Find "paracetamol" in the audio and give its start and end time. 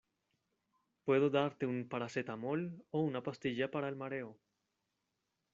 1.87-2.83